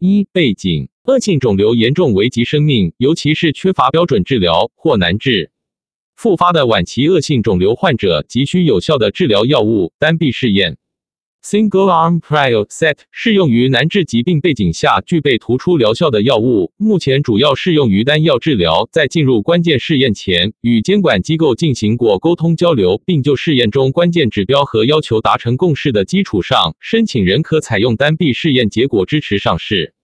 [0.00, 5.50] 一、背景：恶性肿瘤严重危及生命，尤其是缺乏标准治疗或难治。
[6.14, 9.92] 复发的晚期恶性肿瘤患者急需有效的治疗药物。
[9.98, 10.78] 单臂试验。
[11.40, 18.88] Single arm prior set 适用于难治疾病背景下具备突出疗效的药物，目前主要适用于单药治疗。
[18.90, 29.94] 在进入关键试验前，与监管机构进行过沟通交流，并就试验中关键指标和要求达成共识的基础上，申请人可采用单臂试验结果支持上市。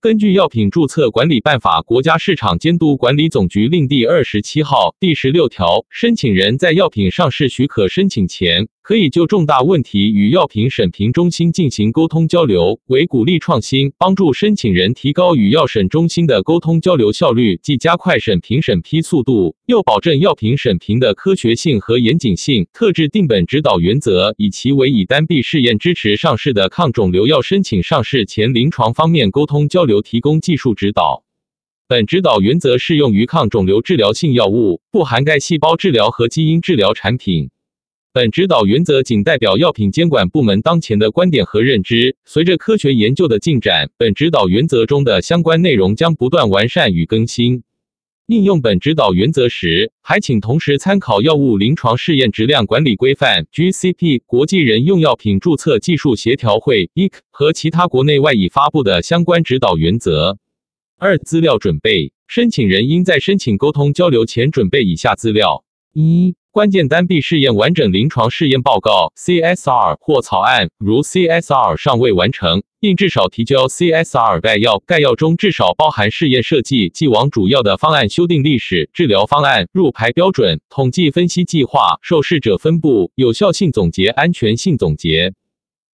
[0.00, 8.66] 根据药品注册管理办法国家市场监督管理总局令第二十七号第十六条，申请人在药品上市许可申请前。
[8.82, 22.66] 可以就重大问题与药品审评中心进行沟通交流，为鼓励创新，帮助申请人提高与药审中心的沟通交流效率，既加快审评审批速度，又保证药品审评的科学性和严谨性。
[22.72, 31.22] 特制定本指导原则，以其为以单臂试验支持上市的抗肿瘤药申请上市前临床方面沟通交流提供技术指导。
[31.86, 37.50] 本指导原则适用于抗肿瘤治疗性药物，不涵盖细胞治疗和基因治疗产品。
[38.14, 42.14] 本指导原则仅代表药品监管部门当前的观点和认知。
[42.26, 47.62] 随着科学研究的进展，本指导原则中的相关内容将不断完善与更新。
[48.26, 60.36] 应用本指导原则时，还请同时参考药物临床试验质量管理规范 （GCP）、国际人用药品注册技术协调会 （EC） 和其他国内外已发布的相关指导原则。
[60.98, 66.34] 二、资料准备：申请人应在申请沟通交流前准备以下资料：一。
[66.52, 74.78] 关键单臂试验完整临床试验报告 （CSR） 或草案，如 CSR 尚未完成，应至少提交 CSR 概要。
[74.80, 85.32] 概要中至少包含试验设计、既往主要的方案修订历史、治疗方案、入排标准、统计分析计划、受试者分布、有效性总结、安全性总结。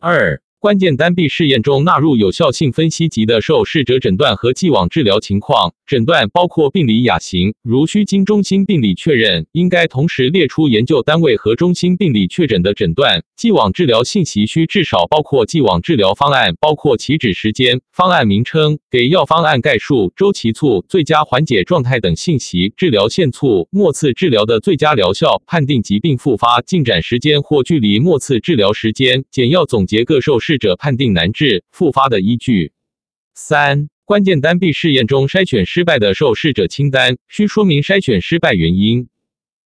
[0.00, 0.40] 二。
[0.66, 5.72] 关键单臂试验中纳入有效性分析级的受试者诊断和既往治疗情况。
[5.86, 13.22] 诊断包括病理亚型，如需经中心病理确认，应该同时列出研究单位和中心病理确诊的诊断。
[13.36, 22.74] 既往治疗信息需至少包括既往治疗方案，包括起止时间、方案名称、给药方案概述、周期促、最佳缓解状态等信息。
[22.76, 29.22] 治疗限促、末次治疗的最佳疗效、判定疾病复发进展时间或距离末次治疗时间。
[29.30, 32.72] 简要总结各受试者判定难治、复发的依据。
[33.34, 33.88] 三。
[34.06, 39.08] 关键单臂试验中筛选失败的受试者清单，需说明筛选失败原因。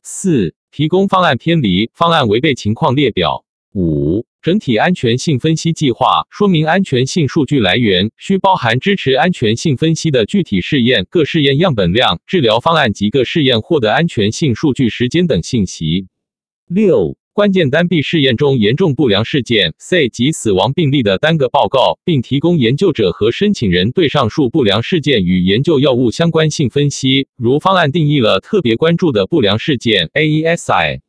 [0.03, 3.45] 四、提供方案偏离、方案违背情况列表。
[3.73, 16.07] 五、整体安全性分析计划，说明安全性数据来源，需包含支持安全性分析的具体试验、各试验样本量、治疗方案及各试验获得安全性数据时间等信息。
[16.67, 17.15] 六。
[17.35, 27.27] 关键单臂试验中严重不良事件 （C 及死亡病例）的单个报告，并提供研究者和申请人对上述不良事件与研究药物相关性分析。
[27.35, 31.01] 如方案定义了特别关注的不良事件 （AESI），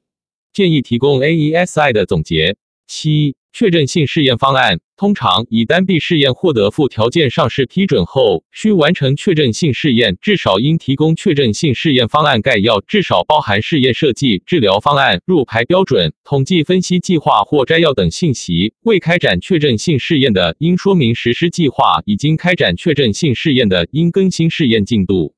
[0.53, 2.56] 建议提供 AESI 的总结。
[2.86, 3.36] 七。
[3.58, 18.74] 确认性试验方案通常以单臂试验获得附条件上市批准后，需完成确认性试验，至少应提供确认性试验方案概要，至少包含试验设计、治疗方案、入排标准、统计分析计划或摘要等信息。
[18.82, 25.34] 未开展确认性试验的，应说明实施计划；已经开展确认性试验的，应更新试验进度。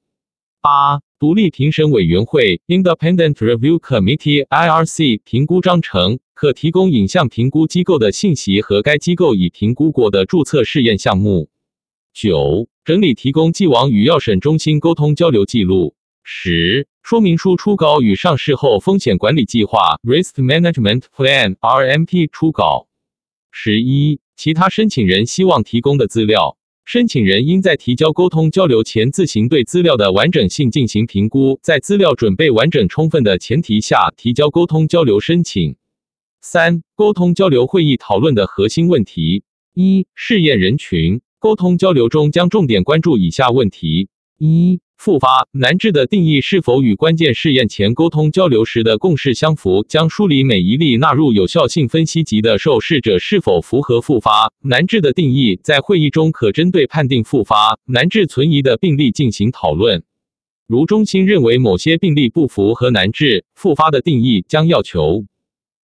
[0.61, 6.21] 八、独立评审委员会 （Independent Review Committee，IRC） 评估章程。
[6.39, 11.51] 可提供影像评估机构的信息和该机构已评估过的注册试验项目。
[12.15, 15.97] 九、整理提供既往与药审中心沟通交流记录。
[16.23, 22.87] 十、说明书初稿与上市后风险管理计划 （Risk Management Plan，RMP） 初稿。
[23.51, 26.57] 十一、其他申请人希望提供的资料。
[26.89, 35.77] 申请人应在提交沟通交流前自行对资料的完整性进行评估，在资料准备完整充分的前提下提交沟通交流申请。
[36.41, 39.43] 三、沟通交流会议讨论的核心问题：
[39.75, 41.21] 一、试验人群。
[41.39, 44.09] 沟通交流中将重点关注以下问题：
[44.39, 49.87] 一、复发难治的定义是否与关键试验前沟通交流时的共识相符？
[49.89, 55.61] 将梳理每一例纳入有效性分析级的受试者是否符合复发难治的定义。
[55.63, 60.03] 在会议中可针对判定复发难治存疑的病例进行讨论。
[60.67, 65.25] 如中心认为某些病例不符合难治复发的定义，将要求。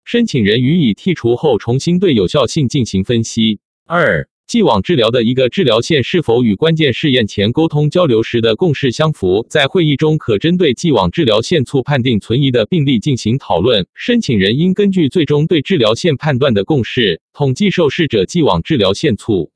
[0.05, 3.61] 申请人予以剔除后，重新对有效性进行分析。
[3.85, 9.47] 二、既往治疗的一个治疗线是否与关键试验前沟通交流时的共识相符？
[9.49, 13.87] 在会议中，可针对既往治疗线促判定存疑的病例进行讨论。
[13.95, 19.51] 申请人应根据最终对治疗线判断的共识，统计受试者既往治疗线促。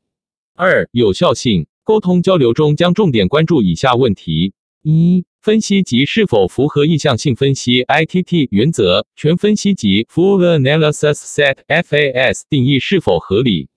[0.55, 1.67] 二、有效性。
[1.85, 13.69] 沟通交流中将重点关注以下问题：一、分析及是否符合意向性分析 （ITT） 原则；全分析及 （Full Analysis Set）FAS 定义是否合理；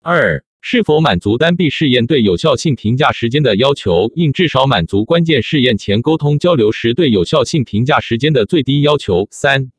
[0.00, 9.72] 二、是否满足单臂试验对有效性评价时间的要求，应至少满足关键试验前沟通交流时对有效性评价时间的最低要求；三、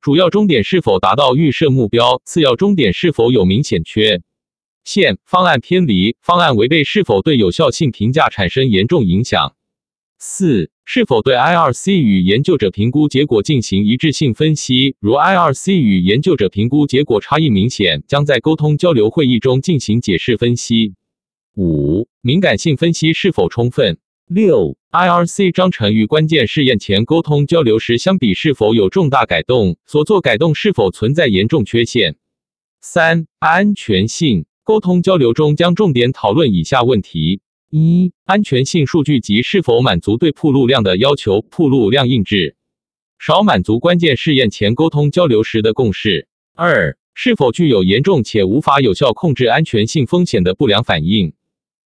[0.00, 4.20] 主要终点是否达到预设目标，次要终点是否有明显缺
[4.84, 9.54] 陷、方案偏离、方案违背是否对有效性评价产生严重影响；
[10.18, 10.70] 四。
[10.90, 14.96] 是否对 IRC 与研究者评估结果进行一致性分析？
[15.00, 20.94] 如 IRC 与研究者评估结果差异明显，将在沟通交流会议中进行解释分析。
[21.56, 23.98] 五、敏感性分析是否充分？
[24.26, 29.76] 六、IRC 章程与关键试验前沟通交流时相比是否有重大改动？
[29.84, 32.16] 所做改动是否存在严重缺陷？
[32.80, 37.40] 三、安全性沟通交流中将重点讨论以下问题。
[37.70, 41.42] 一、安全性数据集是否满足对铺路量的要求？
[41.42, 42.56] 铺路量印制
[43.18, 46.28] 少满足关键试验前沟通交流时的共识。
[46.54, 51.34] 二、是否具有严重且无法有效控制安全性风险的不良反应，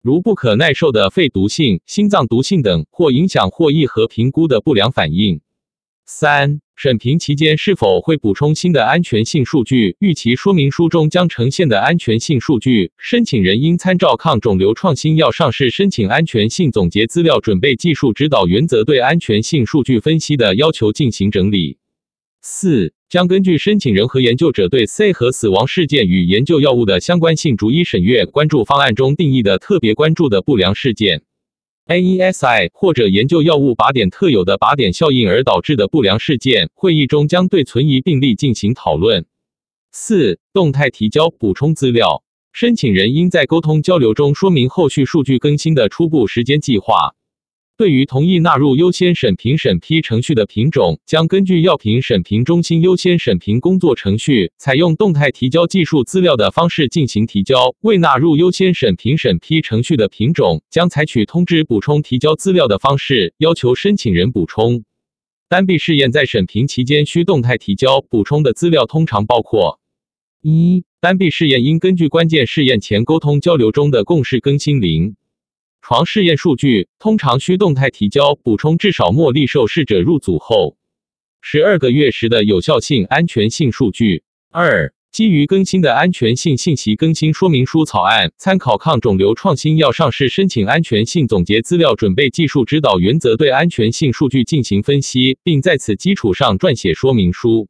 [0.01, 5.39] 如不可耐受的肺毒性、心脏毒性等，或影响获议和评估的不良反应。
[6.05, 6.61] 三。
[6.75, 9.97] 审评期间是否会补充新的安全性数据？
[9.99, 21.77] 预期说明书中将呈现的安全性数据，申请人应参照抗肿瘤创新药上市申请安全性总结资料准备技术指导原则对安全性数据分析的要求进行整理。
[22.41, 31.21] 四、将根据申请人和研究者对 C 和死亡事件与研究药物的相关性逐一审阅，关注方案中定义的特别关注的不良事件。
[31.91, 39.25] AESI 或者研究药物靶点特有的靶点效应而导致的不良事件，会议中将对存疑病例进行讨论。
[39.91, 42.23] 四、动态提交补充资料，
[42.53, 47.13] 申请人应在沟通交流中说明后续数据更新的初步时间计划。
[47.81, 64.83] 对于同意纳入优先审评审批程序的品种，将根据药品审评中心优先审评工作程序，采用动态提交技术资料的方式进行提交；未纳入优先审评审批程序的品种，将采取通知补充提交资料的方式，要求申请人补充。
[65.49, 69.79] 单臂试验在审评期间需动态提交补充的资料，通常包括：
[70.43, 75.15] 一、单臂试验应根据关键试验前沟通交流中的共识更新零。
[75.81, 80.77] 床试验数据通常需动态提交补充，至少茉莉受试者入组后
[81.41, 84.23] 十二个月时的有效性、安全性数据。
[84.51, 97.67] 二、基于更新的安全性信息更新说明书草案，参考抗肿瘤创新药上市申请安全性总结资料准备技术指导原则，对安全性数据进行分析，并在此基础上撰写说明书。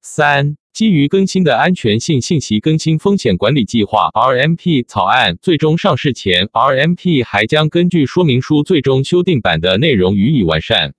[0.00, 0.56] 三。
[0.72, 10.94] 基于更新的安全性信息更新风险管理计划 （RMP） 草案最终上市前，RMP 还将根据说明书最终修订版的内容予以完善。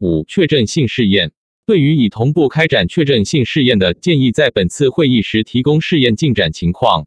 [0.00, 1.32] 五、确证性试验
[1.64, 7.06] 对于已同步开展确证性试验的，建议在本次会议时提供试验进展情况。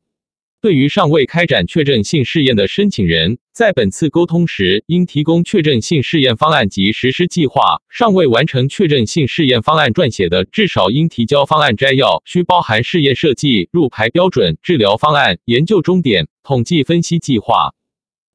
[0.61, 7.81] 对于尚未开展确证性试验的申请人，在本次沟通时，应提供确证性试验方案及实施计划。
[7.89, 17.73] 尚未完成确证性试验方案撰写的，至少应提交方案摘要，需包含试验设计、入排标准、治疗方案、研究终点、统计分析计划。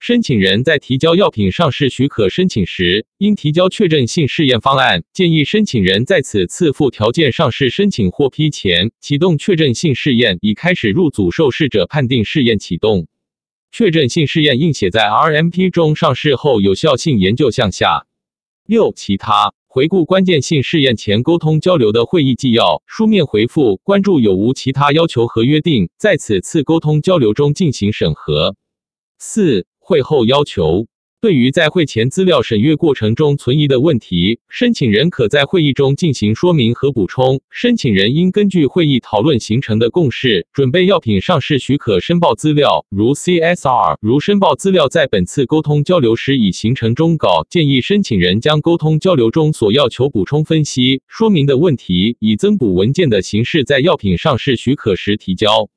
[0.06, 5.02] 申请人在提交药品上市许可申请时，应提交确证性试验方案。
[5.14, 13.06] 建议申请人在此次附条件上市申请获批前，启动确证性试验，已开始入组受试者判定试验启动。
[13.72, 15.96] 确证性试验应写在 RMP 中。
[15.96, 18.06] 上市后有效性研究项下。
[18.66, 28.54] 六、其他回顾关键性试验前沟通交流的会议纪要，书面回复，关注有无其他要求和约定，在此次沟通交流中进行审核。
[29.18, 29.64] 四。
[29.84, 30.86] 会后要求，
[31.20, 37.42] 对于在会前资料审阅过程中存疑的问题，申请人可在会议中进行说明和补充。
[37.50, 43.98] 申请人应根据会议讨论形成的共识，准备药品上市许可申报资料，如 CSR。
[44.00, 55.68] 如申报资料在本次沟通交流时已形成终稿，建议申请人将沟通交流中所要求补充分析说明的问题，以增补文件的形式在药品上市许可时提交。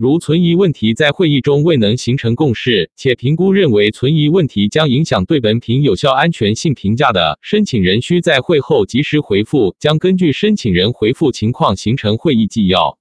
[0.00, 12.99] 如存疑问题在会议中未能形成共识，且评估认为存疑问题将影响对本品有效安全性评价的，申请人需在会后及时回复，将根据申请人回复情况形成会议纪要。